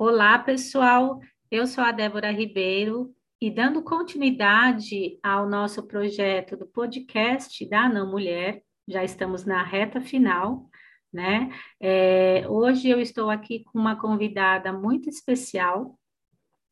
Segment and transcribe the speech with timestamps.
[0.00, 1.18] Olá, pessoal.
[1.50, 8.08] Eu sou a Débora Ribeiro e dando continuidade ao nosso projeto do podcast da Não
[8.08, 10.70] Mulher, já estamos na reta final,
[11.12, 11.50] né?
[11.80, 15.98] É, hoje eu estou aqui com uma convidada muito especial.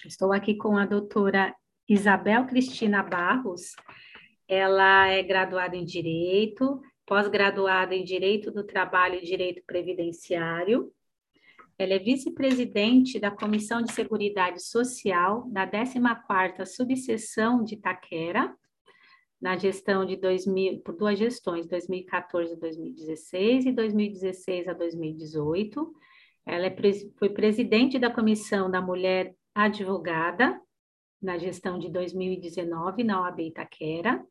[0.04, 1.52] Estou aqui com a doutora
[1.88, 3.74] Isabel Cristina Barros.
[4.46, 10.92] Ela é graduada em Direito, pós-graduada em Direito do Trabalho e Direito Previdenciário
[11.78, 18.54] ela é vice-presidente da Comissão de Seguridade Social da 14ª Subseção de Itaquera,
[19.40, 25.92] na gestão de 2000, por duas gestões, 2014 a 2016 e 2016 a 2018.
[26.46, 26.76] Ela é,
[27.18, 30.58] foi presidente da Comissão da Mulher Advogada,
[31.20, 34.24] na gestão de 2019, na OAB Itaquera,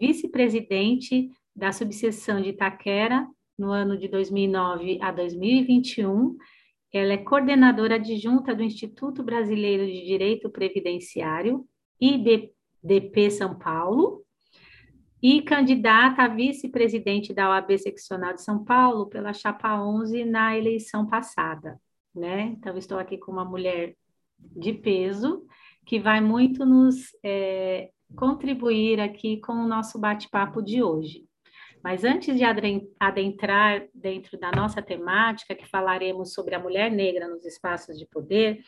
[0.00, 6.36] vice-presidente da subseção de Itaquera no ano de 2009 a 2021
[6.96, 11.66] ela é coordenadora adjunta do Instituto Brasileiro de Direito Previdenciário,
[12.00, 14.24] IBDP São Paulo,
[15.22, 21.06] e candidata a vice-presidente da OAB Seccional de São Paulo pela Chapa 11 na eleição
[21.06, 21.80] passada,
[22.14, 22.54] né?
[22.56, 23.96] Então, estou aqui com uma mulher
[24.38, 25.46] de peso
[25.84, 31.25] que vai muito nos é, contribuir aqui com o nosso bate-papo de hoje.
[31.86, 32.42] Mas antes de
[32.98, 38.58] adentrar dentro da nossa temática, que falaremos sobre a mulher negra nos espaços de poder,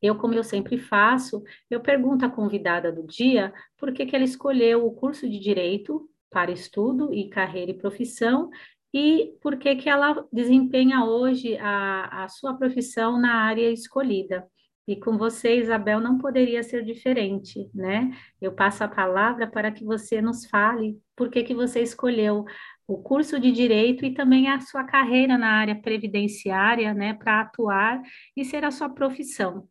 [0.00, 4.24] eu, como eu sempre faço, eu pergunto à convidada do dia por que, que ela
[4.24, 8.48] escolheu o curso de Direito para estudo e carreira e profissão
[8.90, 14.48] e por que, que ela desempenha hoje a, a sua profissão na área escolhida.
[14.86, 18.10] E com você, Isabel, não poderia ser diferente, né?
[18.40, 22.44] Eu passo a palavra para que você nos fale por que, que você escolheu
[22.86, 28.02] o curso de direito e também a sua carreira na área previdenciária, né, para atuar
[28.36, 29.68] e ser a sua profissão.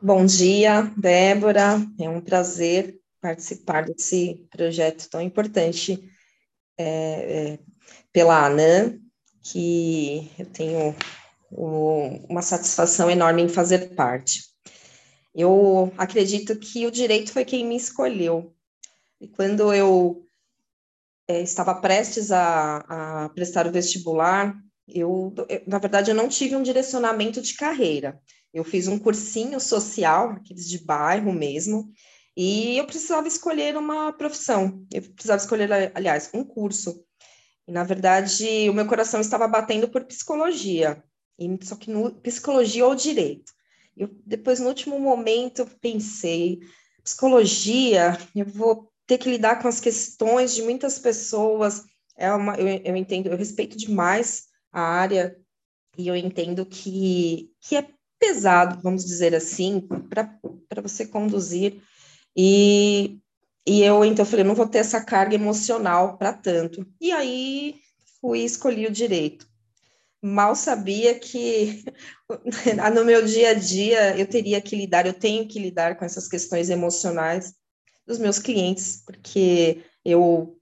[0.00, 1.80] Bom dia, Débora.
[1.98, 6.10] É um prazer participar desse projeto tão importante
[6.76, 7.58] é, é,
[8.12, 8.98] pela ANAM,
[9.42, 10.94] que eu tenho
[11.54, 14.40] uma satisfação enorme em fazer parte.
[15.34, 18.54] Eu acredito que o direito foi quem me escolheu.
[19.20, 20.24] E quando eu
[21.28, 24.54] é, estava prestes a, a, prestar o vestibular,
[24.88, 28.20] eu, eu, na verdade, eu não tive um direcionamento de carreira.
[28.52, 31.90] Eu fiz um cursinho social, aqueles de bairro mesmo,
[32.36, 34.84] e eu precisava escolher uma profissão.
[34.92, 37.04] Eu precisava escolher, aliás, um curso.
[37.66, 41.02] E, na verdade, o meu coração estava batendo por psicologia
[41.38, 43.52] e só que no psicologia ou direito.
[43.96, 46.60] Eu depois no último momento pensei,
[47.02, 51.84] psicologia, eu vou ter que lidar com as questões de muitas pessoas.
[52.16, 55.36] É uma, eu, eu entendo, eu respeito demais a área
[55.98, 57.86] e eu entendo que, que é
[58.18, 61.82] pesado, vamos dizer assim, para você conduzir.
[62.36, 63.18] E,
[63.66, 66.86] e eu então falei, não vou ter essa carga emocional para tanto.
[67.00, 67.80] E aí
[68.20, 69.51] fui escolhi o direito
[70.22, 71.84] mal sabia que
[72.94, 76.28] no meu dia a dia eu teria que lidar, eu tenho que lidar com essas
[76.28, 77.54] questões emocionais
[78.06, 80.56] dos meus clientes, porque eu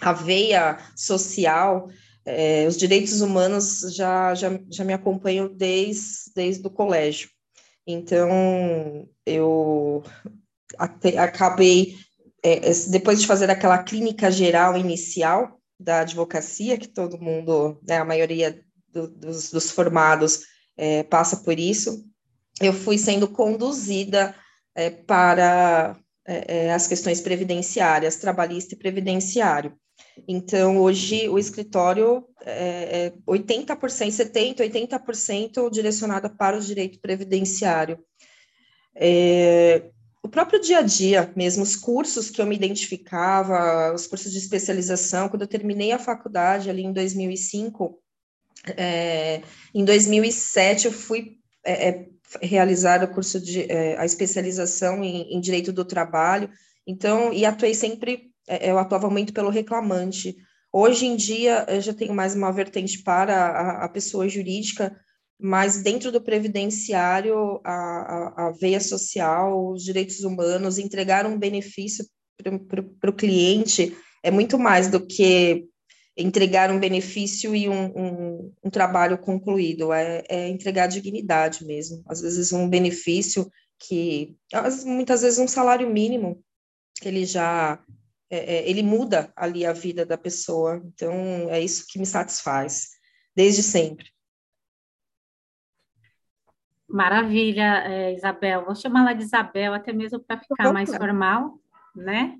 [0.00, 1.88] a veia social,
[2.24, 7.28] é, os direitos humanos já, já, já me acompanham desde, desde o colégio.
[7.86, 10.04] Então, eu
[10.78, 11.96] até, acabei,
[12.42, 18.04] é, depois de fazer aquela clínica geral inicial da advocacia, que todo mundo, né, a
[18.04, 18.62] maioria
[18.92, 20.42] do, dos, dos, formados
[20.76, 22.04] é, passa por isso,
[22.60, 24.34] eu fui sendo conduzida
[24.74, 25.96] é, para
[26.26, 29.76] é, é as questões previdenciárias, trabalhista e previdenciário.
[30.26, 37.98] Então, hoje, o escritório é 80%, 70%, 80% direcionado para o direito previdenciário.
[38.94, 39.90] É,
[40.22, 44.38] o próprio dia a dia, mesmo os cursos que eu me identificava, os cursos de
[44.38, 47.99] especialização, quando eu terminei a faculdade ali em 2005,
[48.76, 49.42] é,
[49.74, 52.06] em 2007, eu fui é, é,
[52.42, 56.50] realizar o curso de é, a especialização em, em, direito do trabalho.
[56.86, 60.36] Então, e atuei sempre, é, eu atuava muito pelo reclamante.
[60.72, 64.96] Hoje em dia, eu já tenho mais uma vertente para a, a pessoa jurídica,
[65.38, 72.04] mas dentro do previdenciário, a, a, a veia social, os direitos humanos, entregar um benefício
[72.98, 75.66] para o cliente é muito mais do que
[76.16, 82.02] entregar um benefício e um, um, um trabalho concluído, é, é, entregar dignidade mesmo.
[82.06, 84.36] Às vezes um benefício que,
[84.84, 86.42] muitas vezes um salário mínimo,
[87.02, 87.82] ele já,
[88.28, 90.82] é, é, ele muda ali a vida da pessoa.
[90.84, 91.14] Então,
[91.48, 92.90] é isso que me satisfaz,
[93.34, 94.06] desde sempre.
[96.86, 98.64] Maravilha, é, Isabel.
[98.64, 101.58] Vou chamar ela de Isabel, até mesmo para ficar mais formal,
[101.94, 102.36] né?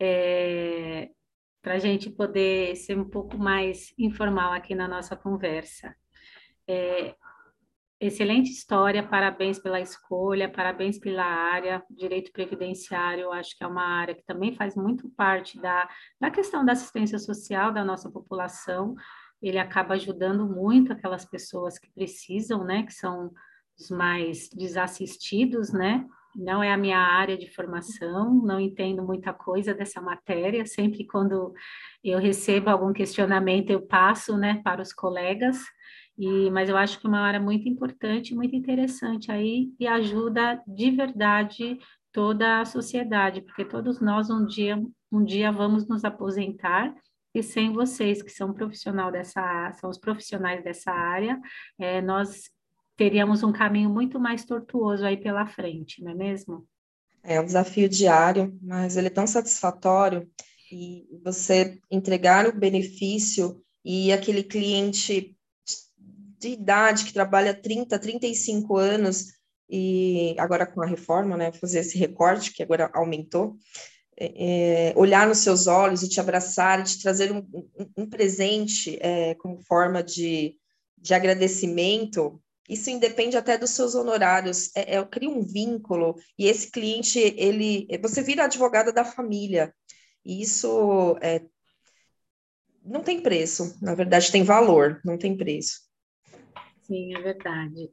[0.00, 1.10] É,
[1.62, 5.94] para a gente poder ser um pouco mais informal aqui na nossa conversa.
[6.66, 7.14] É,
[8.00, 14.14] excelente história, parabéns pela escolha, parabéns pela área, direito previdenciário, acho que é uma área
[14.14, 15.88] que também faz muito parte da,
[16.20, 18.94] da questão da assistência social da nossa população,
[19.42, 23.32] ele acaba ajudando muito aquelas pessoas que precisam, né, que são
[23.78, 26.04] os mais desassistidos, né?
[26.34, 30.66] Não é a minha área de formação, não entendo muita coisa dessa matéria.
[30.66, 31.52] Sempre quando
[32.04, 35.58] eu recebo algum questionamento, eu passo, né, para os colegas.
[36.18, 40.60] E, mas eu acho que é uma área muito importante, muito interessante aí e ajuda
[40.66, 41.78] de verdade
[42.12, 44.82] toda a sociedade, porque todos nós um dia,
[45.12, 46.92] um dia vamos nos aposentar
[47.34, 51.40] e sem vocês que são profissional dessa, são os profissionais dessa área,
[51.78, 52.50] é, nós
[52.98, 56.66] teríamos um caminho muito mais tortuoso aí pela frente, não é mesmo?
[57.22, 60.28] É um desafio diário, mas ele é tão satisfatório
[60.70, 65.34] e você entregar o benefício e aquele cliente
[66.38, 69.26] de idade que trabalha 30, 35 anos
[69.70, 73.56] e agora com a reforma, né, fazer esse recorte que agora aumentou,
[74.18, 77.46] é, é olhar nos seus olhos e te abraçar, e te trazer um,
[77.96, 80.56] um, presente é, como forma de,
[80.96, 84.74] de agradecimento, isso independe até dos seus honorários.
[84.76, 89.74] É, é, cria um vínculo e esse cliente, ele, você vira advogada da família.
[90.24, 91.42] E isso é,
[92.84, 95.80] não tem preço, na verdade tem valor, não tem preço.
[96.82, 97.90] Sim, é verdade.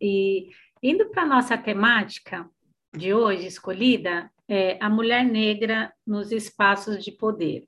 [0.00, 0.48] E
[0.82, 2.48] indo para a nossa temática
[2.96, 7.66] de hoje escolhida, é a mulher negra nos espaços de poder.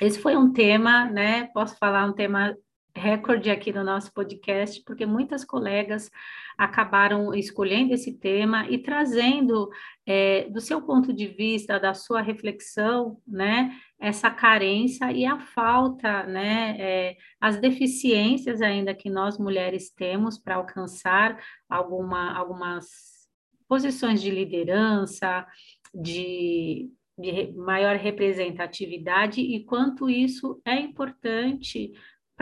[0.00, 1.48] Esse foi um tema, né?
[1.54, 2.56] Posso falar um tema
[2.94, 6.10] recorde aqui no nosso podcast, porque muitas colegas
[6.58, 9.70] acabaram escolhendo esse tema e trazendo
[10.06, 16.24] é, do seu ponto de vista, da sua reflexão, né, essa carência e a falta,
[16.24, 21.38] né, é, as deficiências ainda que nós mulheres temos para alcançar
[21.68, 22.86] alguma, algumas
[23.66, 25.46] posições de liderança,
[25.94, 31.92] de de maior representatividade e quanto isso é importante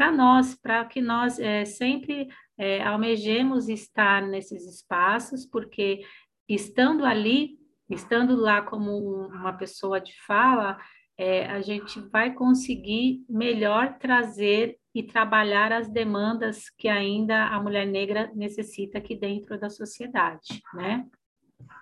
[0.01, 2.27] para nós, para que nós é, sempre
[2.57, 6.01] é, almejemos estar nesses espaços, porque
[6.49, 7.59] estando ali,
[7.91, 10.79] estando lá como uma pessoa de fala,
[11.19, 17.87] é, a gente vai conseguir melhor trazer e trabalhar as demandas que ainda a mulher
[17.87, 21.05] negra necessita aqui dentro da sociedade, né?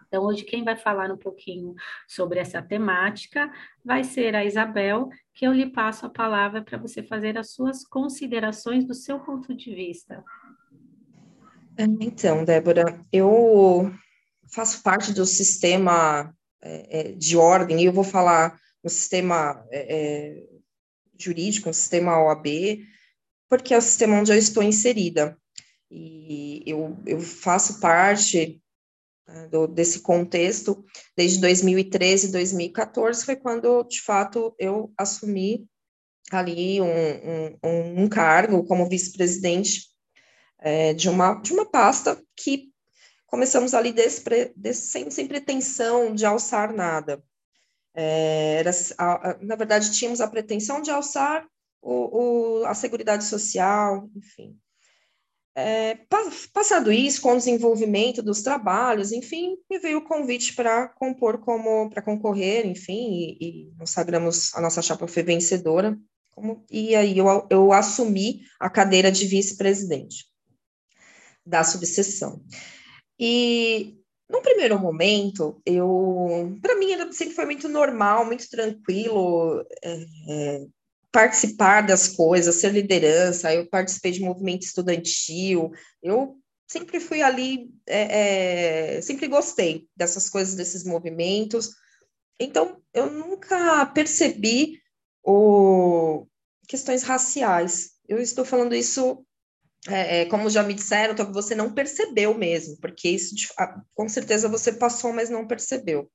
[0.08, 1.74] Então, hoje quem vai falar um pouquinho
[2.08, 3.52] sobre essa temática
[3.84, 7.84] vai ser a Isabel, que eu lhe passo a palavra para você fazer as suas
[7.84, 10.24] considerações do seu ponto de vista.
[11.78, 13.92] Então, Débora, eu
[14.52, 20.42] faço parte do sistema é, é de ordem, e eu vou falar no sistema é,
[21.18, 22.46] jurídico, no sistema OAB,
[23.48, 25.36] porque é o sistema onde eu estou inserida.
[25.90, 28.60] E eu, eu faço parte
[29.50, 30.84] do, desse contexto,
[31.16, 35.66] desde 2013, 2014, foi quando, de fato, eu assumi
[36.30, 39.88] ali um, um, um cargo como vice-presidente
[40.58, 42.70] é, de, uma, de uma pasta que
[43.26, 44.22] começamos ali desse,
[44.56, 47.22] desse, sem, sem pretensão de alçar nada.
[47.94, 51.46] É, era, a, a, na verdade, tínhamos a pretensão de alçar
[51.80, 54.58] o, o, a Seguridade Social, enfim.
[55.60, 55.98] É,
[56.52, 61.90] passado isso, com o desenvolvimento dos trabalhos, enfim, me veio o convite para compor como,
[61.90, 65.98] para concorrer, enfim, e, e nós sagramos, a nossa chapa foi vencedora,
[66.30, 70.26] como, e aí eu, eu assumi a cadeira de vice-presidente
[71.44, 72.40] da subseção.
[73.18, 73.98] E
[74.30, 80.66] no primeiro momento, eu, para mim, era, sempre foi muito normal, muito tranquilo, é, é,
[81.10, 85.70] participar das coisas, ser liderança, eu participei de movimento estudantil,
[86.02, 91.70] eu sempre fui ali, é, é, sempre gostei dessas coisas, desses movimentos,
[92.38, 94.80] então eu nunca percebi
[95.24, 96.26] o,
[96.68, 97.92] questões raciais.
[98.06, 99.24] Eu estou falando isso,
[99.88, 103.34] é, é como já me disseram, então você não percebeu mesmo, porque isso
[103.94, 106.10] com certeza você passou, mas não percebeu.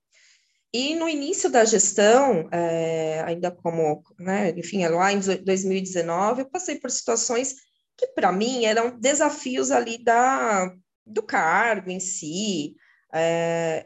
[0.74, 6.80] E no início da gestão, é, ainda como, né, enfim, lá em 2019, eu passei
[6.80, 7.56] por situações
[7.96, 10.74] que, para mim, eram desafios ali da,
[11.06, 12.76] do cargo em si.
[13.14, 13.86] É,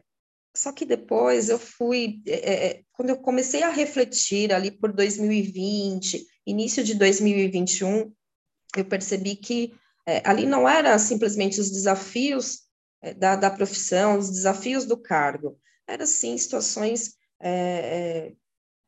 [0.56, 6.26] só que depois eu fui, é, é quando eu comecei a refletir ali por 2020,
[6.46, 8.14] início de 2021,
[8.78, 9.74] eu percebi que
[10.08, 12.62] é, ali não era simplesmente os desafios
[13.02, 18.34] é, da, da profissão, os desafios do cargo, era sim situações é,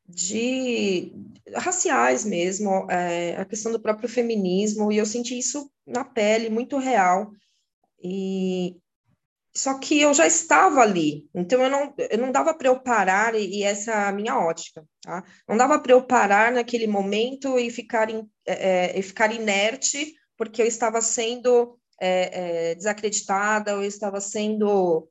[0.08, 1.14] de
[1.56, 6.78] raciais mesmo, é, a questão do próprio feminismo, e eu senti isso na pele, muito
[6.78, 7.32] real.
[8.04, 8.76] E
[9.56, 13.36] só que eu já estava ali, então eu não, eu não dava para eu parar,
[13.36, 15.24] e, e, essa é a minha ótica, tá?
[15.48, 20.62] Não dava para eu parar naquele momento e ficar, in, é, e ficar inerte, porque
[20.62, 25.10] eu estava sendo é, desacreditada, eu estava sendo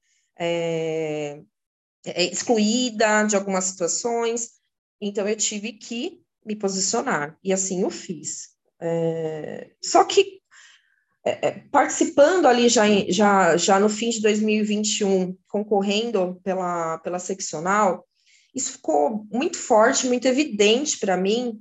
[2.05, 4.50] excluída de algumas situações,
[5.00, 8.50] então eu tive que me posicionar, e assim eu fiz.
[9.83, 10.38] só que
[11.28, 18.07] é, é, participando ali já, já, já no fim de 2021, concorrendo pela, pela seccional,
[18.55, 21.61] isso ficou muito forte, muito evidente para mim,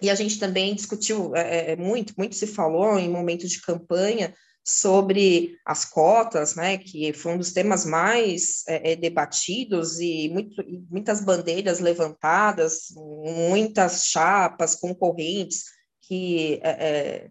[0.00, 4.34] e a gente também discutiu é, é, muito, muito se falou em momentos de campanha
[4.68, 10.62] sobre as cotas, né, que foi um dos temas mais é, é debatidos e muito,
[10.90, 15.64] muitas bandeiras levantadas, muitas chapas concorrentes
[16.02, 17.30] que é,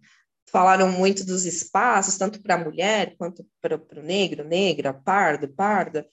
[0.52, 6.08] falaram muito dos espaços, tanto para a mulher quanto para o negro, negra, pardo, parda.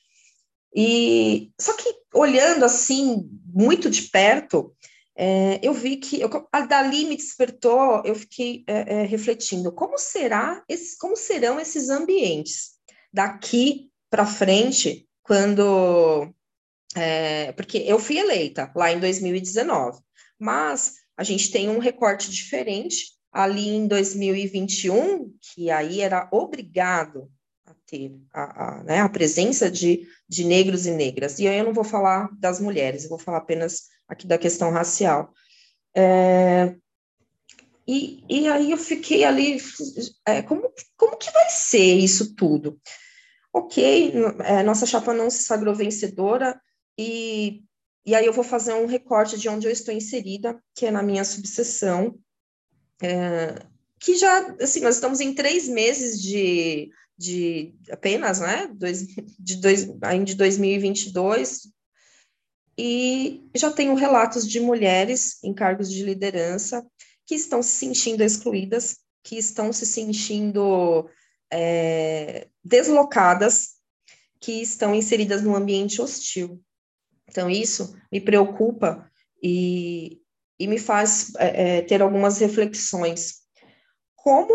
[0.77, 4.77] E só que olhando assim muito de perto,
[5.17, 6.29] é, eu vi que eu,
[6.69, 12.73] dali me despertou, eu fiquei é, é, refletindo como será esse, como serão esses ambientes
[13.13, 16.33] daqui para frente, quando
[16.97, 20.01] é, porque eu fui eleita lá em 2019,
[20.39, 23.15] mas a gente tem um recorte diferente.
[23.33, 27.29] Ali em 2021, que aí era obrigado
[27.95, 31.39] ter a, a, né, a presença de, de negros e negras.
[31.39, 34.73] E aí eu não vou falar das mulheres, eu vou falar apenas aqui da questão
[34.73, 35.33] racial.
[35.97, 36.75] É,
[37.87, 39.59] e, e aí eu fiquei ali,
[40.27, 42.81] é, como, como que vai ser isso tudo?
[43.53, 44.13] Ok,
[44.45, 46.61] é, nossa chapa não se sagrou vencedora,
[46.99, 47.63] e,
[48.05, 51.03] e aí eu vou fazer um recorte de onde eu estou inserida, que é na
[51.03, 52.19] minha subseção,
[53.01, 53.65] é,
[54.01, 59.07] que já, assim, nós estamos em três meses de, de apenas, né, dois,
[59.39, 61.73] de, dois, ainda de 2022,
[62.77, 66.85] e já tenho relatos de mulheres em cargos de liderança
[67.25, 71.09] que estão se sentindo excluídas, que estão se sentindo
[71.51, 73.75] é, deslocadas,
[74.41, 76.63] que estão inseridas num ambiente hostil.
[77.29, 79.11] Então, isso me preocupa
[79.43, 80.21] e,
[80.59, 83.45] e me faz é, é, ter algumas reflexões.
[84.17, 84.53] Como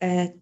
[0.00, 0.34] é,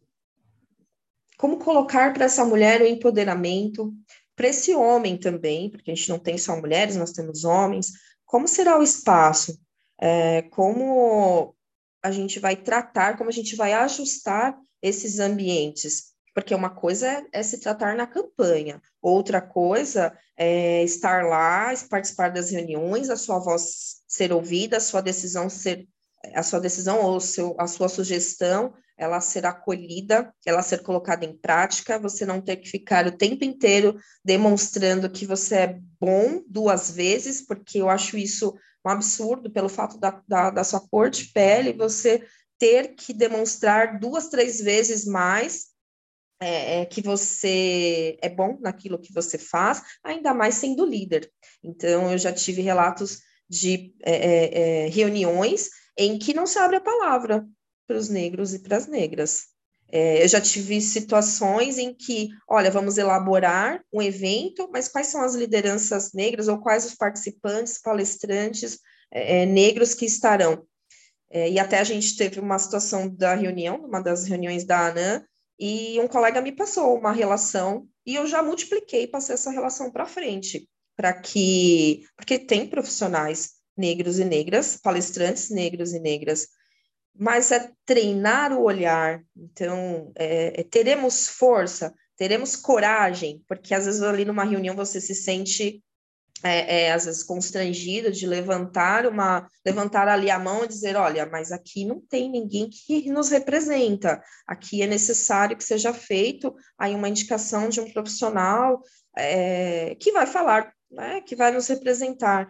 [1.37, 3.93] como colocar para essa mulher o empoderamento,
[4.35, 7.93] para esse homem também, porque a gente não tem só mulheres, nós temos homens.
[8.25, 9.59] Como será o espaço?
[9.99, 11.55] É, como
[12.03, 16.15] a gente vai tratar, como a gente vai ajustar esses ambientes?
[16.35, 22.31] Porque uma coisa é, é se tratar na campanha, outra coisa é estar lá, participar
[22.31, 25.89] das reuniões, a sua voz ser ouvida, a sua decisão ser
[26.35, 31.37] a sua decisão ou seu, a sua sugestão ela ser acolhida, ela ser colocada em
[31.37, 36.91] prática, você não ter que ficar o tempo inteiro demonstrando que você é bom duas
[36.91, 41.27] vezes, porque eu acho isso um absurdo pelo fato da, da, da sua cor de
[41.27, 42.25] pele, você
[42.59, 45.67] ter que demonstrar duas, três vezes mais
[46.41, 51.31] é, é, que você é bom naquilo que você faz, ainda mais sendo líder.
[51.63, 56.77] Então, eu já tive relatos de é, é, é, reuniões em que não se abre
[56.77, 57.47] a palavra
[57.87, 59.45] para os negros e para as negras.
[59.89, 65.23] É, eu já tive situações em que, olha, vamos elaborar um evento, mas quais são
[65.23, 68.81] as lideranças negras ou quais os participantes, palestrantes
[69.13, 70.67] é, é negros que estarão?
[71.31, 75.25] É, e até a gente teve uma situação da reunião, uma das reuniões da ANAN,
[75.59, 80.07] e um colega me passou uma relação e eu já multipliquei, passei essa relação para
[80.07, 86.49] frente para que, porque tem profissionais negros e negras, palestrantes negros e negras,
[87.19, 89.23] mas é treinar o olhar.
[89.37, 95.15] Então, é, é, teremos força, teremos coragem, porque às vezes ali numa reunião você se
[95.15, 95.83] sente
[96.43, 101.25] é, é, às vezes constrangido de levantar uma levantar ali a mão e dizer olha
[101.25, 106.95] mas aqui não tem ninguém que nos representa aqui é necessário que seja feito aí
[106.95, 108.83] uma indicação de um profissional
[109.17, 112.49] é, que vai falar né, que vai nos representar.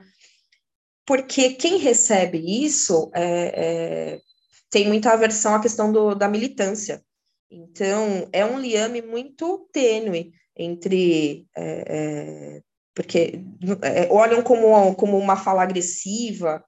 [1.04, 4.20] Porque quem recebe isso é, é,
[4.70, 7.02] tem muita aversão à questão do, da militância.
[7.50, 11.46] Então, é um liame muito tênue entre.
[11.56, 12.62] É, é
[12.94, 13.44] porque
[13.82, 16.64] é, olham como, como uma fala agressiva.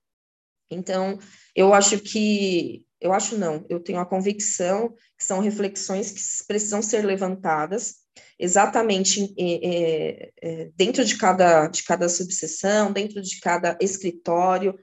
[0.70, 1.18] Então,
[1.56, 6.82] eu acho que eu acho não, eu tenho a convicção que são reflexões que precisam
[6.82, 14.78] ser levantadas exatamente é, é, dentro de cada, de cada subseção, dentro de cada escritório,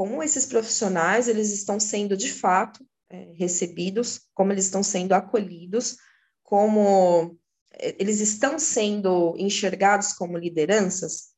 [0.00, 5.98] como esses profissionais eles estão sendo de fato é, recebidos, como eles estão sendo acolhidos,
[6.42, 7.36] como
[7.74, 11.34] é, eles estão sendo enxergados como lideranças,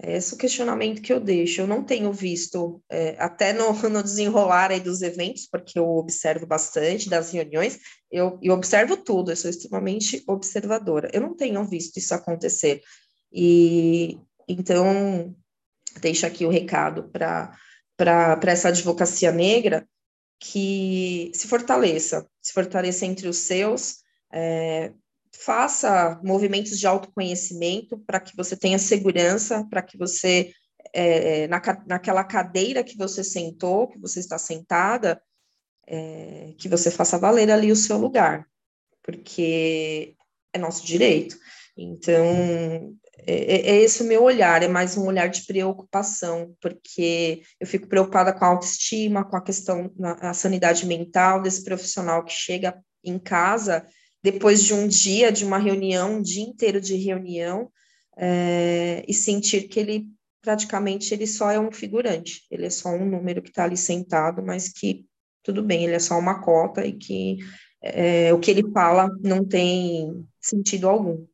[0.00, 1.60] é esse o questionamento que eu deixo.
[1.60, 6.46] Eu não tenho visto, é, até no, no, desenrolar aí dos eventos, porque eu observo
[6.46, 7.78] bastante das reuniões,
[8.10, 11.10] eu, eu observo tudo, eu sou extremamente observadora.
[11.12, 12.80] Eu não tenho visto isso acontecer.
[13.30, 14.18] E
[14.48, 15.36] então,
[16.00, 17.54] deixo aqui o recado para
[17.98, 19.88] essa advocacia negra
[20.38, 23.98] que se fortaleça, se fortaleça entre os seus,
[24.32, 24.92] é,
[25.32, 30.52] faça movimentos de autoconhecimento para que você tenha segurança, para que você,
[30.92, 35.20] é, é, na, naquela cadeira que você sentou, que você está sentada,
[35.86, 38.46] é, que você faça valer ali o seu lugar,
[39.02, 40.16] porque
[40.52, 41.36] é nosso direito.
[41.76, 47.42] Então, é, é, é, esse o meu olhar, é mais um olhar de preocupação, porque
[47.58, 52.32] eu fico preocupada com a autoestima, com a questão da sanidade mental desse profissional que
[52.32, 53.86] chega em casa
[54.22, 57.70] depois de um dia, de uma reunião, um dia inteiro de reunião,
[58.18, 60.06] é, e sentir que ele
[60.42, 64.42] praticamente ele só é um figurante, ele é só um número que está ali sentado,
[64.44, 65.04] mas que
[65.42, 67.38] tudo bem, ele é só uma cota e que
[67.82, 71.24] é, o que ele fala não tem sentido algum.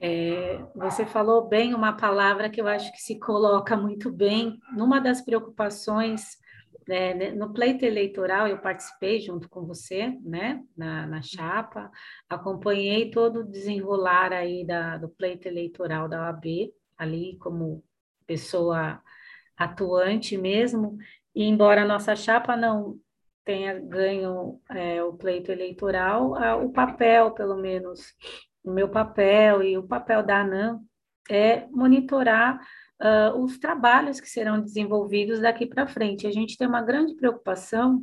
[0.00, 5.00] É, você falou bem uma palavra que eu acho que se coloca muito bem numa
[5.00, 6.38] das preocupações
[6.88, 11.90] é, né, no pleito eleitoral eu participei junto com você, né, na, na chapa,
[12.28, 17.82] acompanhei todo o desenrolar aí da, do pleito eleitoral da OAB, ali como
[18.26, 19.02] pessoa
[19.56, 20.96] atuante mesmo,
[21.34, 22.98] e embora a nossa chapa não
[23.44, 28.14] tenha ganho é, o pleito eleitoral, a, o papel, pelo menos,
[28.66, 30.80] o meu papel e o papel da ANAM
[31.30, 32.60] é monitorar
[33.00, 36.26] uh, os trabalhos que serão desenvolvidos daqui para frente.
[36.26, 38.02] A gente tem uma grande preocupação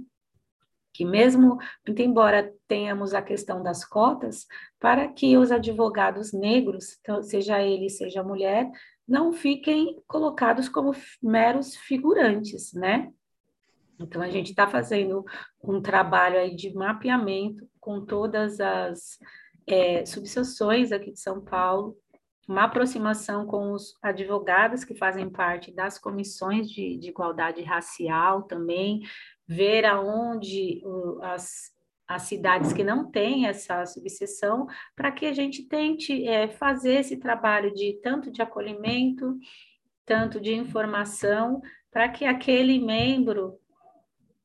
[0.93, 1.57] que mesmo,
[1.97, 4.45] embora tenhamos a questão das cotas,
[4.79, 8.69] para que os advogados negros, então, seja ele, seja mulher,
[9.07, 13.11] não fiquem colocados como meros figurantes, né?
[13.99, 15.25] Então, a gente está fazendo
[15.63, 19.17] um trabalho aí de mapeamento com todas as
[19.67, 21.97] é, subseções aqui de São Paulo,
[22.47, 29.01] uma aproximação com os advogados que fazem parte das comissões de, de igualdade racial também,
[29.47, 30.81] ver aonde
[31.21, 31.71] as,
[32.07, 37.17] as cidades que não têm essa subseção, para que a gente tente é, fazer esse
[37.17, 39.37] trabalho de tanto de acolhimento,
[40.05, 43.57] tanto de informação, para que aquele membro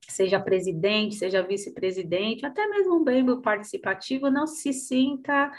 [0.08, 5.52] seja presidente, seja vice-presidente, até mesmo um membro participativo, não se sinta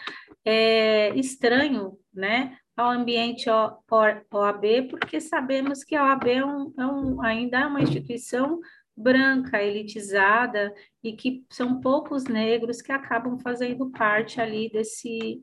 [0.44, 7.22] é, estranho né, ao ambiente OAB, porque sabemos que a OAB é um, é um,
[7.22, 8.60] ainda é uma instituição
[8.96, 15.42] branca, elitizada, e que são poucos negros que acabam fazendo parte ali desse,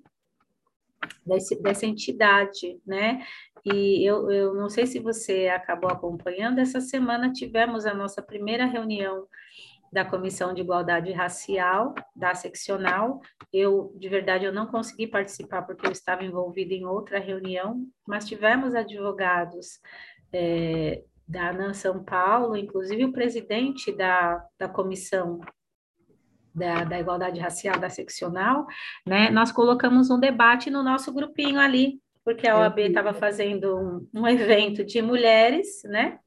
[1.24, 3.24] desse dessa entidade, né?
[3.64, 8.64] E eu, eu não sei se você acabou acompanhando, essa semana tivemos a nossa primeira
[8.64, 9.26] reunião
[9.92, 13.20] da Comissão de Igualdade Racial, da seccional.
[13.52, 18.26] Eu, de verdade, eu não consegui participar porque eu estava envolvida em outra reunião, mas
[18.26, 19.80] tivemos advogados
[20.32, 25.40] é, da ANAN São Paulo, inclusive o presidente da, da comissão
[26.56, 28.66] da, da, igualdade racial da seccional,
[29.04, 29.30] né?
[29.30, 34.26] Nós colocamos um debate no nosso grupinho ali, porque a OAB estava fazendo um, um,
[34.26, 36.18] evento de mulheres, né?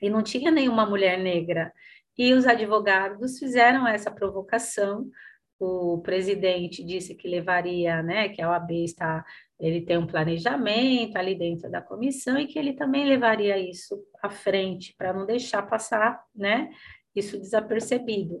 [0.00, 1.72] E não tinha nenhuma mulher negra.
[2.16, 5.06] E os advogados fizeram essa provocação.
[5.58, 8.30] O presidente disse que levaria, né?
[8.30, 9.24] Que a OAB está,
[9.60, 14.30] ele tem um planejamento ali dentro da comissão e que ele também levaria isso à
[14.30, 16.70] frente para não deixar passar, né?
[17.14, 18.40] Isso desapercebido.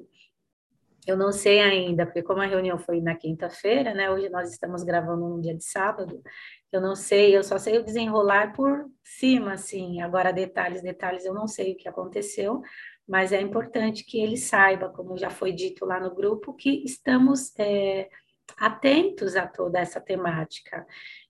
[1.06, 4.08] Eu não sei ainda, porque como a reunião foi na quinta-feira, né?
[4.10, 6.22] Hoje nós estamos gravando num dia de sábado.
[6.70, 10.00] Eu não sei, eu só sei o desenrolar por cima, assim.
[10.00, 12.62] Agora detalhes, detalhes, eu não sei o que aconteceu,
[13.06, 17.52] mas é importante que ele saiba, como já foi dito lá no grupo, que estamos
[17.58, 18.08] é,
[18.56, 20.86] atentos a toda essa temática.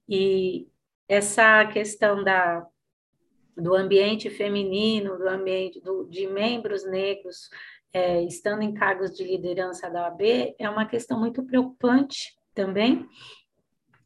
[0.07, 0.69] E
[1.09, 2.67] essa questão da,
[3.57, 7.49] do ambiente feminino, do ambiente do, de membros negros
[7.93, 13.09] é, estando em cargos de liderança da OAB é uma questão muito preocupante também,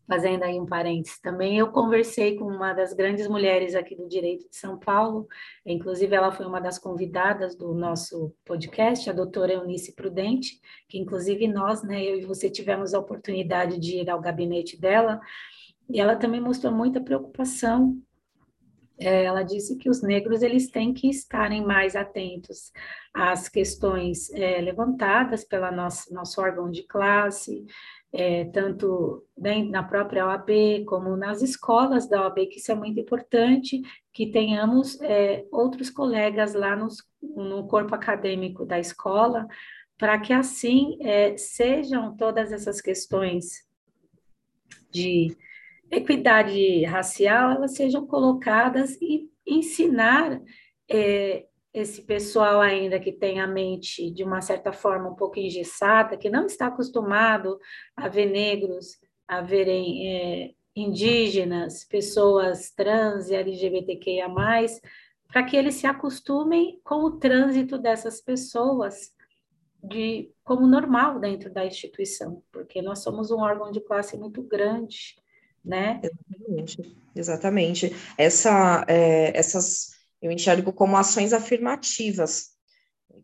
[0.06, 4.48] fazendo aí um parênteses também, eu conversei com uma das grandes mulheres aqui do direito
[4.48, 5.26] de São Paulo,
[5.64, 11.48] inclusive ela foi uma das convidadas do nosso podcast, a doutora Eunice Prudente, que inclusive
[11.48, 15.20] nós, né, eu e você tivemos a oportunidade de ir ao gabinete dela,
[15.88, 18.00] e ela também mostrou muita preocupação.
[18.98, 22.72] É, ela disse que os negros eles têm que estarem mais atentos
[23.12, 27.66] às questões é, levantadas pela nossa nosso órgão de classe,
[28.12, 29.22] é, tanto
[29.70, 33.82] na própria OAB como nas escolas da OAB, que isso é muito importante,
[34.12, 39.46] que tenhamos é, outros colegas lá nos, no corpo acadêmico da escola,
[39.98, 43.66] para que assim é, sejam todas essas questões
[44.90, 45.36] de
[45.90, 50.40] equidade racial, elas sejam colocadas e ensinar
[50.88, 56.16] é, esse pessoal ainda que tem a mente de uma certa forma um pouco engessada,
[56.16, 57.58] que não está acostumado
[57.94, 64.28] a ver negros, a verem é, indígenas, pessoas trans e LGBTQIA+,
[65.28, 69.14] para que eles se acostumem com o trânsito dessas pessoas
[69.82, 75.16] de como normal dentro da instituição, porque nós somos um órgão de classe muito grande,
[75.66, 76.00] né?
[76.02, 76.96] Exatamente.
[77.14, 77.96] Exatamente.
[78.16, 82.50] Essa, é, essas eu enxergo como ações afirmativas,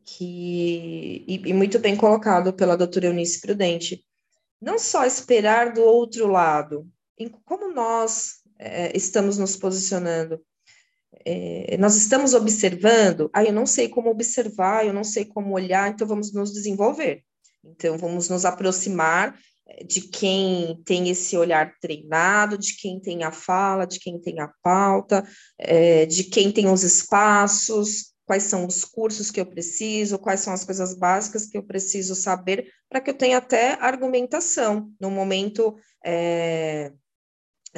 [0.04, 4.04] que, e, e muito bem colocado pela doutora Eunice Prudente.
[4.60, 6.88] Não só esperar do outro lado,
[7.44, 10.40] como nós é, estamos nos posicionando.
[11.24, 15.90] É, nós estamos observando, ah, eu não sei como observar, eu não sei como olhar,
[15.90, 17.22] então vamos nos desenvolver.
[17.64, 19.38] Então, vamos nos aproximar
[19.86, 24.50] de quem tem esse olhar treinado, de quem tem a fala, de quem tem a
[24.62, 25.26] pauta,
[25.58, 30.52] é, de quem tem os espaços, quais são os cursos que eu preciso, quais são
[30.52, 35.76] as coisas básicas que eu preciso saber, para que eu tenha até argumentação no momento
[36.04, 36.92] é,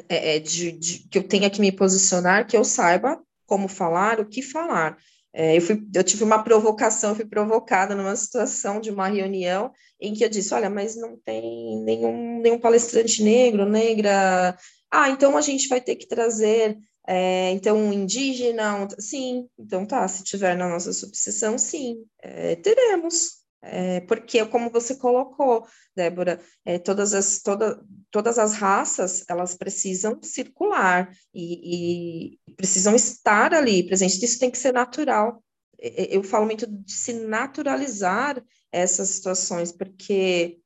[0.08, 4.20] é, é, de, de, que eu tenha que me posicionar, que eu saiba como falar,
[4.20, 4.96] o que falar.
[5.36, 9.72] É, eu, fui, eu tive uma provocação, eu fui provocada numa situação de uma reunião
[10.00, 14.56] em que eu disse, olha, mas não tem nenhum, nenhum palestrante negro, negra,
[14.92, 18.88] ah, então a gente vai ter que trazer, é, então, um indígena, um...
[18.96, 24.94] sim, então tá, se tiver na nossa subseção, sim, é, teremos, é, porque, como você
[24.96, 32.94] colocou, Débora, é, todas, as, toda, todas as raças, elas precisam circular e, e, precisam
[32.94, 34.22] estar ali presentes.
[34.22, 35.42] Isso tem que ser natural.
[35.78, 40.58] Eu falo muito de se naturalizar essas situações, porque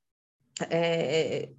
[0.71, 1.51] é,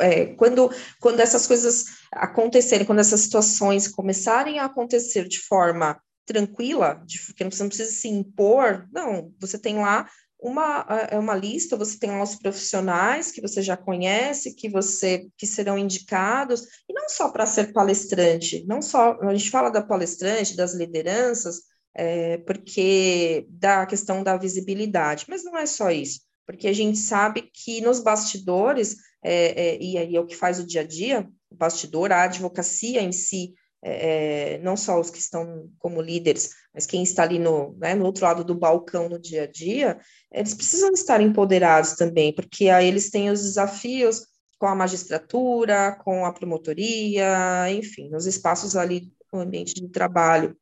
[0.00, 7.02] é, quando, quando essas coisas acontecerem, quando essas situações começarem a acontecer de forma tranquila,
[7.06, 10.06] de, que você não precisa se impor, não, você tem lá
[10.38, 15.26] uma, é uma lista, você tem lá os profissionais que você já conhece, que você
[15.36, 19.82] que serão indicados, e não só para ser palestrante, não só, a gente fala da
[19.82, 21.62] palestrante, das lideranças,
[21.94, 27.50] é, porque da questão da visibilidade, mas não é só isso, porque a gente sabe
[27.52, 31.26] que nos bastidores, é, é, e aí é o que faz o dia a dia,
[31.50, 36.50] o bastidor, a advocacia em si, é, é, não só os que estão como líderes,
[36.74, 39.98] mas quem está ali no, né, no outro lado do balcão no dia a dia,
[40.32, 44.26] eles precisam estar empoderados também, porque aí eles têm os desafios
[44.58, 50.56] com a magistratura, com a promotoria, enfim, nos espaços ali no ambiente de trabalho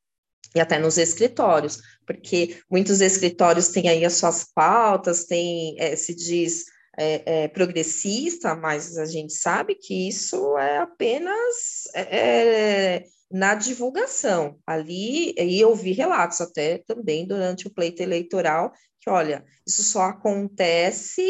[0.55, 6.15] e até nos escritórios, porque muitos escritórios têm aí as suas pautas, tem, é, se
[6.15, 6.65] diz
[6.97, 14.59] é, é, progressista, mas a gente sabe que isso é apenas é, é, na divulgação.
[14.67, 20.03] Ali, e eu vi relatos até também durante o pleito eleitoral, que olha, isso só
[20.03, 21.23] acontece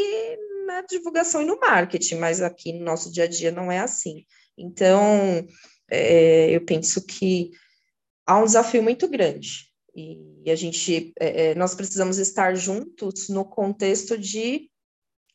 [0.66, 4.24] na divulgação e no marketing, mas aqui no nosso dia a dia não é assim.
[4.56, 5.46] Então,
[5.90, 7.50] é, eu penso que
[8.26, 9.66] há um desafio muito grande.
[9.94, 14.68] E a gente, é, nós precisamos estar juntos no contexto de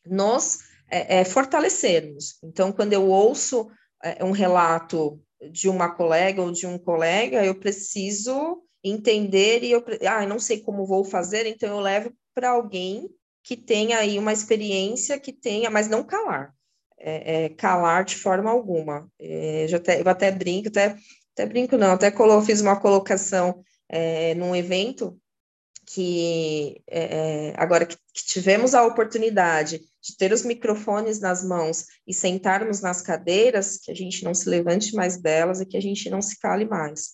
[0.06, 0.60] nos
[0.90, 2.36] é, é, fortalecermos.
[2.42, 3.70] Então, quando eu ouço
[4.02, 9.84] é, um relato de uma colega ou de um colega, eu preciso entender e eu,
[10.08, 13.08] ah, não sei como vou fazer, então eu levo para alguém
[13.42, 16.54] que tenha aí uma experiência, que tenha, mas não calar,
[16.98, 19.08] é, é, calar de forma alguma.
[19.18, 20.96] É, eu, até, eu até brinco, até,
[21.32, 25.18] até brinco não, até colo, fiz uma colocação é, num evento
[25.86, 27.00] que é,
[27.48, 32.80] é, agora que, que, tivemos a oportunidade de ter os microfones nas mãos e sentarmos
[32.80, 36.22] nas cadeiras, que a gente não se levante mais delas e que a gente não
[36.22, 37.12] se cale mais.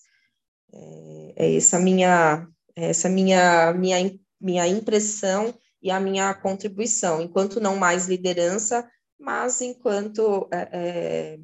[0.73, 7.23] É, é essa minha é essa minha minha minha impressão e a minha contribuição.
[7.23, 11.39] Enquanto não mais liderança, mas enquanto é, é,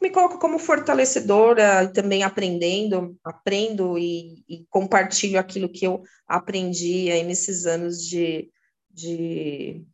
[0.00, 7.10] me coloco como fortalecedora e também aprendendo, aprendo e, e, compartilho aquilo que eu aprendi
[7.10, 8.50] aí nesses anos de,
[8.90, 9.84] de,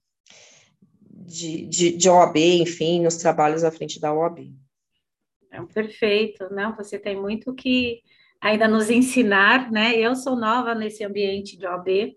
[1.08, 4.52] de, de, de OAB, enfim, nos trabalhos à frente da OAB.
[5.50, 6.74] É perfeito, não?
[6.76, 8.02] Você tem muito que
[8.40, 9.96] ainda nos ensinar, né?
[9.96, 12.16] Eu sou nova nesse ambiente de OAB,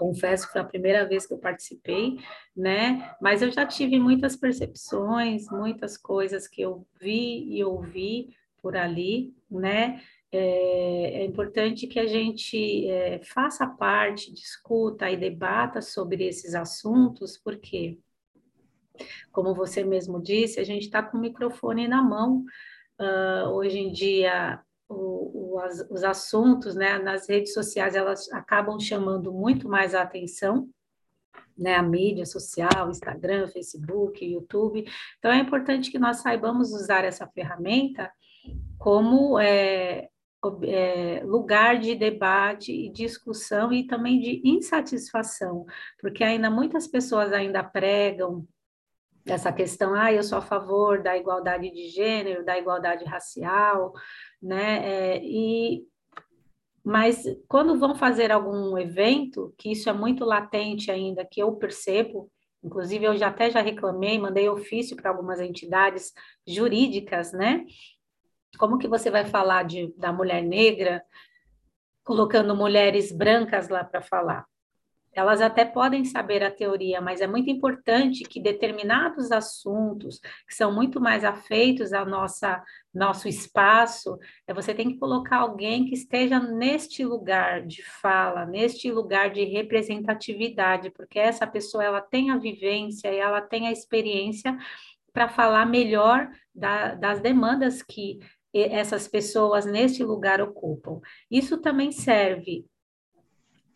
[0.00, 2.18] confesso que foi a primeira vez que eu participei,
[2.56, 3.14] né?
[3.20, 9.34] Mas eu já tive muitas percepções, muitas coisas que eu vi e ouvi por ali,
[9.50, 10.00] né?
[10.32, 17.36] É, é importante que a gente é, faça parte, discuta e debata sobre esses assuntos,
[17.36, 17.98] porque,
[19.30, 22.44] como você mesmo disse, a gente está com o microfone na mão.
[22.98, 28.78] Uh, hoje em dia, o, o, as, os assuntos né, nas redes sociais elas acabam
[28.78, 30.68] chamando muito mais a atenção,
[31.56, 34.84] né, a mídia social, Instagram, Facebook, YouTube.
[35.18, 38.10] Então é importante que nós saibamos usar essa ferramenta
[38.78, 40.08] como é,
[40.64, 45.64] é, lugar de debate e discussão e também de insatisfação,
[46.00, 48.46] porque ainda muitas pessoas ainda pregam
[49.26, 53.92] essa questão, ah, eu sou a favor da igualdade de gênero, da igualdade racial,
[54.42, 55.16] né?
[55.16, 55.86] É, e
[56.82, 62.30] mas quando vão fazer algum evento, que isso é muito latente ainda, que eu percebo,
[62.64, 66.12] inclusive eu já até já reclamei, mandei ofício para algumas entidades
[66.46, 67.64] jurídicas, né?
[68.58, 71.02] Como que você vai falar de, da mulher negra
[72.02, 74.49] colocando mulheres brancas lá para falar?
[75.12, 80.72] Elas até podem saber a teoria, mas é muito importante que determinados assuntos que são
[80.72, 82.62] muito mais afeitos ao nossa,
[82.94, 88.90] nosso espaço, é você tem que colocar alguém que esteja neste lugar de fala, neste
[88.90, 94.56] lugar de representatividade, porque essa pessoa ela tem a vivência e ela tem a experiência
[95.12, 98.20] para falar melhor da, das demandas que
[98.52, 101.00] essas pessoas neste lugar ocupam.
[101.30, 102.64] Isso também serve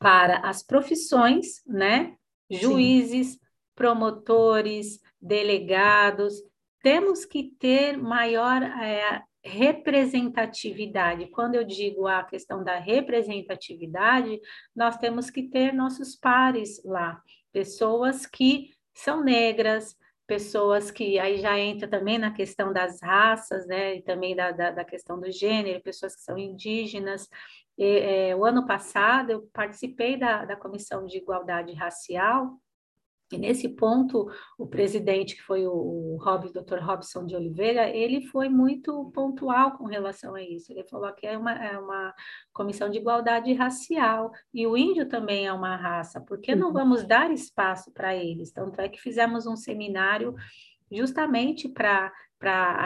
[0.05, 2.15] para as profissões, né?
[2.51, 3.39] Juízes, Sim.
[3.75, 6.35] promotores, delegados,
[6.83, 11.31] temos que ter maior é, representatividade.
[11.31, 14.39] Quando eu digo a questão da representatividade,
[14.77, 17.19] nós temos que ter nossos pares lá,
[17.51, 23.97] pessoas que são negras, pessoas que aí já entra também na questão das raças, né,
[23.97, 27.29] e também da, da, da questão do gênero, pessoas que são indígenas,
[27.77, 32.59] e, é, o ano passado eu participei da, da Comissão de Igualdade Racial,
[33.33, 36.79] e nesse ponto, o presidente, que foi o, Rob, Dr.
[36.81, 40.71] Robson de Oliveira, ele foi muito pontual com relação a isso.
[40.71, 42.15] Ele falou que é uma, é uma
[42.53, 46.73] comissão de igualdade racial, e o índio também é uma raça, por que não uhum.
[46.75, 48.53] vamos dar espaço para eles?
[48.53, 50.35] Tanto é que fizemos um seminário
[50.93, 52.13] justamente para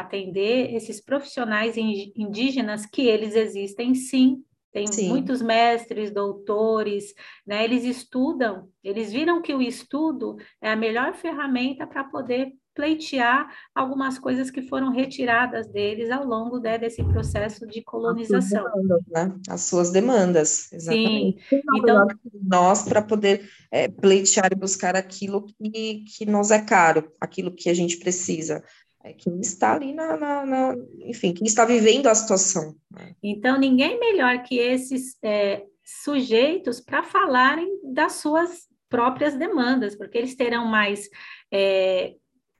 [0.01, 4.42] atender esses profissionais indígenas que eles existem sim
[4.78, 5.08] tem Sim.
[5.08, 7.12] muitos mestres, doutores,
[7.44, 7.64] né?
[7.64, 14.20] Eles estudam, eles viram que o estudo é a melhor ferramenta para poder pleitear algumas
[14.20, 18.64] coisas que foram retiradas deles ao longo né, desse processo de colonização.
[18.64, 19.40] As suas demandas, né?
[19.48, 21.44] As suas demandas exatamente.
[21.48, 21.60] Sim.
[21.76, 22.06] Então,
[22.40, 27.68] nós para poder é, pleitear e buscar aquilo que, que nos é caro, aquilo que
[27.68, 28.62] a gente precisa
[29.02, 32.74] é quem está ali na, na, na, enfim, quem está vivendo a situação.
[32.90, 33.14] Né?
[33.22, 40.34] Então, ninguém melhor que esses é, sujeitos para falarem das suas próprias demandas, porque eles
[40.34, 41.08] terão mais
[41.52, 42.14] é,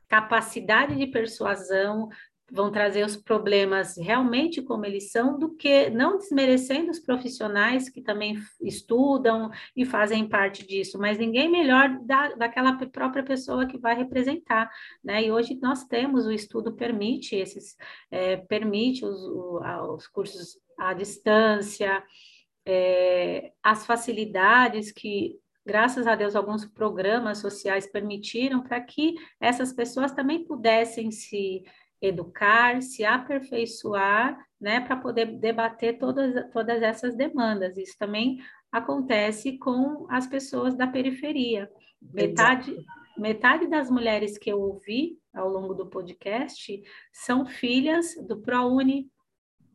[0.09, 2.09] capacidade de persuasão,
[2.51, 8.01] vão trazer os problemas realmente como eles são, do que não desmerecendo os profissionais que
[8.01, 13.95] também estudam e fazem parte disso, mas ninguém melhor da, daquela própria pessoa que vai
[13.95, 14.71] representar,
[15.05, 15.25] né?
[15.25, 17.77] E hoje nós temos, o estudo permite esses,
[18.11, 19.21] é, permite os,
[19.95, 22.03] os cursos à distância,
[22.65, 30.13] é, as facilidades que graças a Deus, alguns programas sociais permitiram para que essas pessoas
[30.13, 31.63] também pudessem se
[32.01, 37.77] educar, se aperfeiçoar, né, para poder debater todas, todas essas demandas.
[37.77, 38.39] Isso também
[38.71, 41.71] acontece com as pessoas da periferia.
[42.13, 42.77] Metade,
[43.17, 46.83] metade das mulheres que eu ouvi ao longo do podcast
[47.13, 49.11] são filhas do ProUni,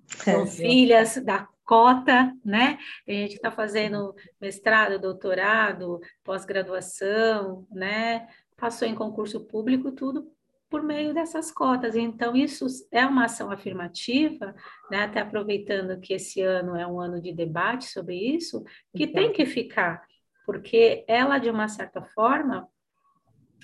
[0.05, 2.77] são é, filhas da cota, né?
[3.07, 8.27] A gente está fazendo mestrado, doutorado, pós-graduação, né?
[8.57, 10.31] Passou em concurso público, tudo
[10.73, 11.95] por meio dessas cotas.
[11.95, 14.55] Então, isso é uma ação afirmativa,
[14.89, 15.03] né?
[15.03, 18.63] até aproveitando que esse ano é um ano de debate sobre isso,
[18.97, 20.03] que tem que ficar,
[20.47, 22.67] porque ela, de uma certa forma,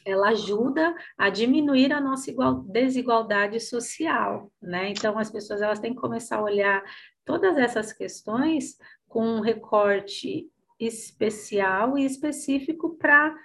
[0.06, 4.92] ela ajuda a diminuir a nossa igual, desigualdade social, né?
[4.92, 6.84] Então as pessoas elas têm que começar a olhar
[7.26, 10.48] todas essas questões com um recorte
[10.80, 13.36] especial e específico para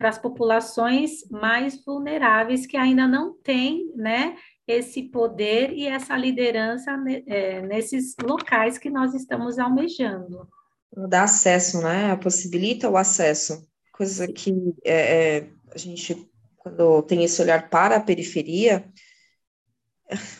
[0.00, 4.34] para as populações mais vulneráveis que ainda não têm, né,
[4.66, 6.90] esse poder e essa liderança
[7.26, 10.48] é, nesses locais que nós estamos almejando.
[11.06, 12.16] Dá acesso, né?
[12.16, 18.02] Possibilita o acesso, coisa que é, é, a gente, quando tem esse olhar para a
[18.02, 18.90] periferia,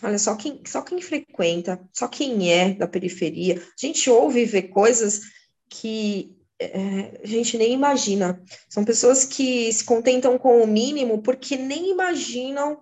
[0.02, 4.62] olha, só quem, só quem frequenta, só quem é da periferia, a gente ouve vê
[4.62, 5.20] coisas
[5.68, 8.42] que é, a gente nem imagina.
[8.68, 12.78] São pessoas que se contentam com o mínimo porque nem imaginam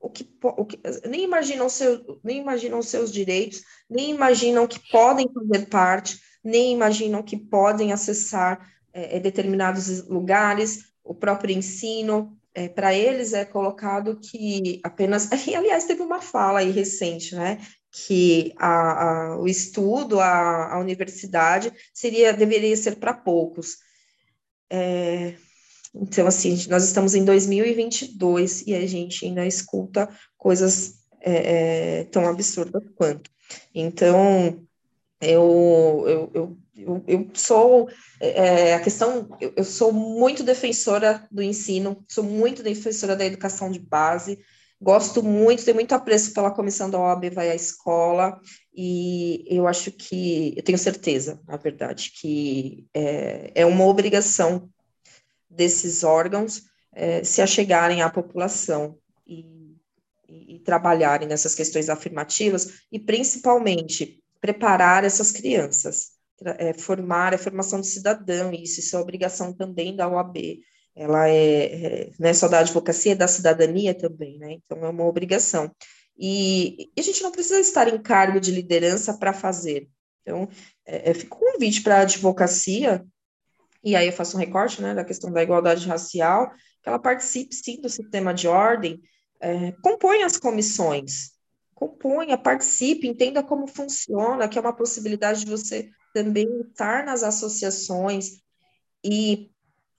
[0.00, 5.30] o que, o que nem imaginam seu, nem imaginam seus direitos, nem imaginam que podem
[5.30, 12.36] fazer parte, nem imaginam que podem acessar é, é determinados lugares, o próprio ensino.
[12.52, 15.28] É, Para eles é colocado que apenas.
[15.54, 17.58] Aliás, teve uma fala aí recente, né?
[17.92, 23.78] Que a, a, o estudo, a, a universidade, seria deveria ser para poucos.
[24.70, 25.34] É,
[25.94, 32.28] então, assim, nós estamos em 2022 e a gente ainda escuta coisas é, é, tão
[32.28, 33.30] absurdas quanto.
[33.74, 34.64] Então,
[35.20, 37.88] eu, eu, eu, eu, eu sou,
[38.20, 43.70] é, a questão, eu, eu sou muito defensora do ensino, sou muito defensora da educação
[43.70, 44.38] de base,
[44.80, 48.40] gosto muito, tenho muito apreço pela comissão da OAB Vai à Escola,
[48.74, 54.70] e eu acho que, eu tenho certeza, na verdade, que é, é uma obrigação
[55.48, 56.62] desses órgãos
[56.92, 59.44] é, se achegarem à população e,
[60.28, 66.12] e, e trabalharem nessas questões afirmativas e, principalmente, preparar essas crianças,
[66.42, 70.60] é, formar a formação de cidadão, isso, isso é obrigação também da OAB,
[70.94, 74.52] ela é, é não é só da advocacia, é da cidadania também, né?
[74.52, 75.70] Então, é uma obrigação.
[76.18, 79.88] E, e a gente não precisa estar em cargo de liderança para fazer.
[80.22, 80.48] Então,
[80.86, 83.04] é, é, fica um convite para a advocacia
[83.82, 86.50] e aí eu faço um recorte né, da questão da igualdade racial,
[86.82, 89.00] que ela participe sim do sistema de ordem,
[89.40, 91.30] é, compõe as comissões,
[91.74, 98.42] componha, participe, entenda como funciona, que é uma possibilidade de você também estar nas associações
[99.02, 99.50] e,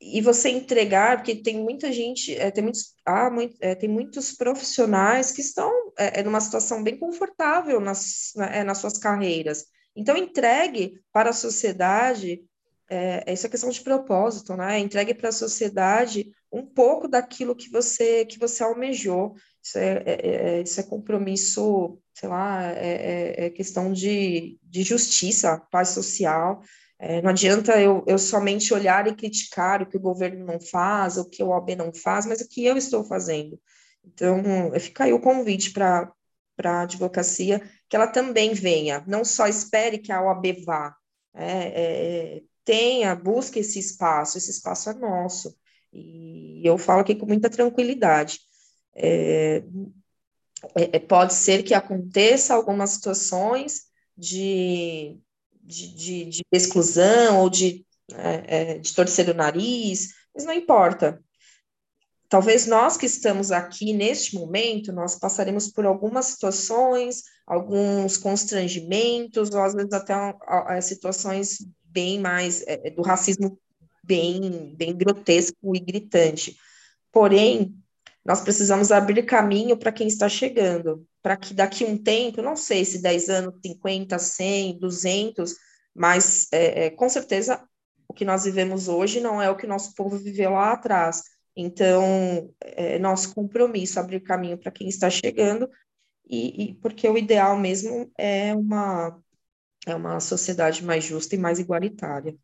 [0.01, 4.31] e você entregar, porque tem muita gente, é, tem, muitos, ah, muito, é, tem muitos
[4.31, 9.65] profissionais que estão é, é numa situação bem confortável nas, na, é, nas suas carreiras.
[9.95, 12.41] Então, entregue para a sociedade
[12.89, 14.79] é, essa questão de propósito, né?
[14.79, 19.35] Entregue para a sociedade um pouco daquilo que você que você almejou.
[19.63, 24.83] Isso é, é, é isso é compromisso, sei lá, é, é, é, questão de, de
[24.83, 26.61] justiça, paz social.
[27.03, 31.17] É, não adianta eu, eu somente olhar e criticar o que o governo não faz,
[31.17, 33.59] o que o OAB não faz, mas o que eu estou fazendo.
[34.05, 34.39] Então,
[34.79, 36.13] fica aí o convite para
[36.63, 37.59] a advocacia,
[37.89, 40.95] que ela também venha, não só espere que a OAB vá,
[41.33, 45.57] é, é, tenha, busque esse espaço, esse espaço é nosso.
[45.91, 48.39] E eu falo aqui com muita tranquilidade.
[48.93, 49.63] É,
[50.75, 55.19] é, é, pode ser que aconteça algumas situações de,
[55.63, 61.21] de, de, de exclusão ou de, é, é, de torcer o nariz, mas não importa.
[62.29, 69.61] Talvez nós que estamos aqui neste momento, nós passaremos por algumas situações, alguns constrangimentos, ou
[69.61, 70.13] às vezes até
[70.81, 73.59] situações bem mais é, é, do racismo
[74.01, 76.55] bem, bem grotesco e gritante.
[77.11, 77.75] Porém,
[78.25, 82.85] nós precisamos abrir caminho para quem está chegando, para que daqui um tempo, não sei
[82.85, 85.55] se 10 anos, 50, 100, 200,
[85.93, 87.63] mas é, é, com certeza
[88.07, 91.23] o que nós vivemos hoje não é o que nosso povo viveu lá atrás.
[91.55, 95.69] Então, é nosso compromisso abrir caminho para quem está chegando,
[96.29, 99.21] e, e porque o ideal mesmo é uma
[99.85, 102.35] é uma sociedade mais justa e mais igualitária.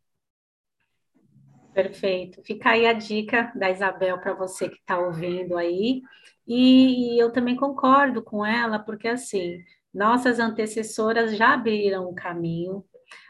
[1.78, 2.42] Perfeito.
[2.42, 6.02] Fica aí a dica da Isabel para você que está ouvindo aí.
[6.44, 9.62] E eu também concordo com ela, porque assim,
[9.94, 12.84] nossas antecessoras já abriram o caminho,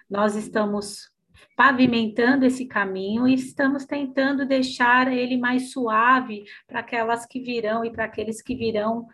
[0.08, 1.12] nós estamos
[1.54, 7.92] pavimentando esse caminho e estamos tentando deixar ele mais suave para aquelas que virão e
[7.92, 9.06] para aqueles que virão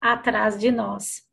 [0.00, 1.26] atrás de nós.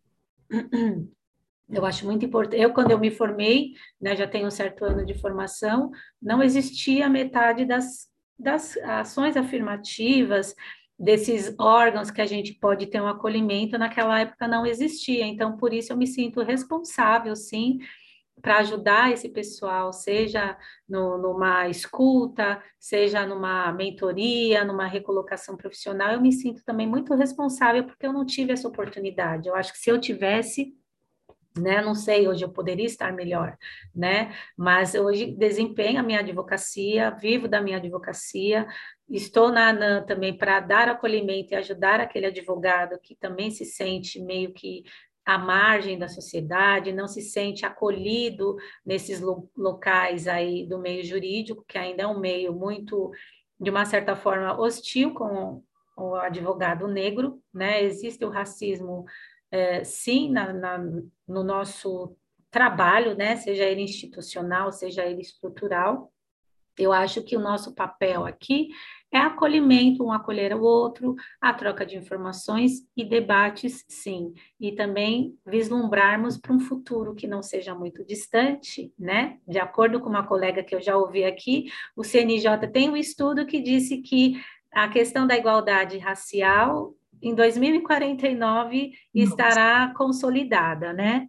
[1.70, 2.62] Eu acho muito importante.
[2.62, 5.92] Eu, quando eu me formei, né, já tenho um certo ano de formação,
[6.22, 8.08] não existia metade das,
[8.38, 10.56] das ações afirmativas,
[10.98, 15.26] desses órgãos que a gente pode ter um acolhimento, naquela época não existia.
[15.26, 17.80] Então, por isso, eu me sinto responsável, sim,
[18.42, 20.58] para ajudar esse pessoal, seja
[20.88, 27.86] no, numa escuta, seja numa mentoria, numa recolocação profissional, eu me sinto também muito responsável
[27.86, 29.48] porque eu não tive essa oportunidade.
[29.48, 30.74] Eu acho que se eu tivesse,
[31.58, 31.82] né?
[31.82, 33.58] Não sei, hoje eu poderia estar melhor,
[33.94, 34.34] né?
[34.58, 38.68] Mas hoje desempenho a minha advocacia, vivo da minha advocacia,
[39.10, 44.20] estou na ANAM também para dar acolhimento e ajudar aquele advogado que também se sente
[44.20, 44.84] meio que
[45.26, 51.64] à margem da sociedade, não se sente acolhido nesses lo locais aí do meio jurídico,
[51.68, 53.12] que ainda é um meio muito,
[53.60, 55.64] de uma certa forma, hostil com
[55.96, 57.84] o advogado negro, né?
[57.84, 59.06] Existe o racismo,
[59.54, 60.80] é, sim, na, na,
[61.28, 62.18] no nosso
[62.50, 63.36] trabalho, né?
[63.36, 66.12] Seja ele institucional, seja ele estrutural.
[66.76, 68.70] Eu acho que o nosso papel aqui
[69.12, 74.34] é acolhimento, um acolher o outro, a troca de informações e debates, sim.
[74.60, 79.38] E também vislumbrarmos para um futuro que não seja muito distante, né?
[79.48, 83.46] De acordo com uma colega que eu já ouvi aqui, o CNJ tem um estudo
[83.46, 84.42] que disse que
[84.72, 91.28] a questão da igualdade racial em 2049 estará consolidada, né?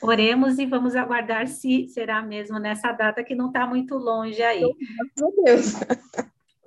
[0.00, 4.60] Oremos e vamos aguardar se será mesmo nessa data que não está muito longe aí.
[4.60, 5.74] Meu Deus.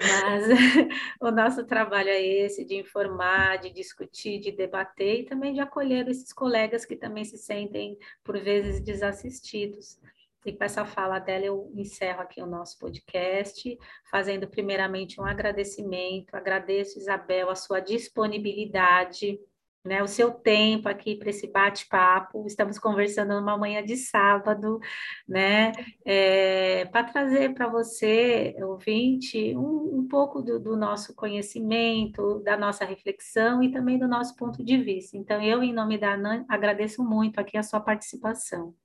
[0.02, 0.48] Mas
[1.22, 6.08] o nosso trabalho é esse, de informar, de discutir, de debater e também de acolher
[6.10, 10.00] esses colegas que também se sentem, por vezes, desassistidos.
[10.46, 13.78] E com essa fala dela, eu encerro aqui o nosso podcast,
[14.10, 16.34] fazendo primeiramente um agradecimento.
[16.36, 19.40] Agradeço, Isabel, a sua disponibilidade
[19.84, 22.46] né, o seu tempo aqui para esse bate-papo.
[22.46, 24.80] Estamos conversando numa manhã de sábado,
[25.28, 25.72] né,
[26.06, 32.86] é, para trazer para você, ouvinte, um, um pouco do, do, nosso conhecimento, da nossa
[32.86, 35.18] reflexão e também do nosso ponto de vista.
[35.18, 38.76] Então, eu, em nome da ANAN, agradeço muito aqui a sua participação.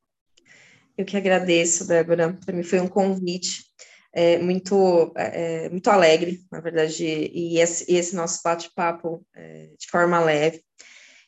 [0.97, 2.39] Eu que agradeço, Débora.
[2.45, 3.65] Para mim foi um convite
[4.13, 10.19] é, muito, é, muito alegre, na verdade, e esse, esse nosso bate-papo é, de forma
[10.21, 10.63] leve.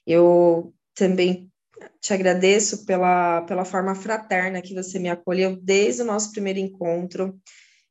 [0.07, 1.51] Eu também
[2.01, 7.39] te agradeço pela, pela forma fraterna que você me acolheu desde o nosso primeiro encontro.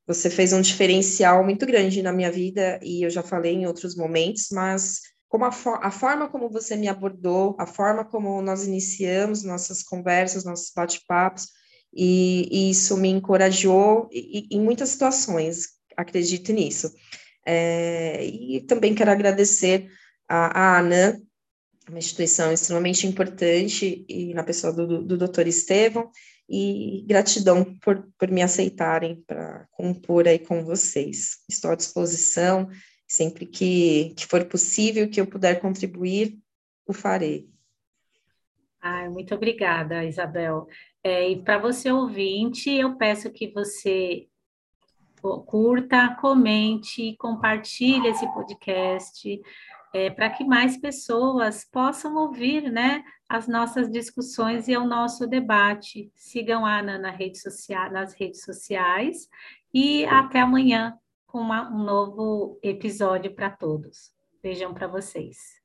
[0.07, 3.95] Você fez um diferencial muito grande na minha vida, e eu já falei em outros
[3.95, 5.51] momentos, mas como a,
[5.81, 11.49] a forma como você me abordou, a forma como nós iniciamos nossas conversas, nossos bate-papos,
[11.97, 16.93] e, e, isso me encorajou e, em muitas situações, acredito nisso.
[17.43, 19.89] É, e também quero agradecer
[20.29, 21.19] a, a ANAN,
[21.89, 26.11] uma instituição extremamente importante, e na pessoa do, do doutor Estevão,
[26.47, 31.39] e gratidão por, por me aceitarem para compor aí com vocês.
[31.49, 32.69] Estou à disposição,
[33.07, 36.37] sempre que, que for possível, que eu puder contribuir,
[36.85, 37.49] o farei.
[38.79, 40.67] Ai, muito obrigada, Isabel.
[41.03, 44.27] É, e para você ouvinte, eu peço que você
[45.45, 49.41] curta, comente, compartilhe esse podcast
[49.93, 56.11] é, para que mais pessoas possam ouvir né, as nossas discussões e o nosso debate.
[56.15, 59.27] Sigam a Ana na rede social, nas redes sociais
[59.73, 64.11] e até amanhã com uma, um novo episódio para todos.
[64.41, 65.56] Beijão para vocês.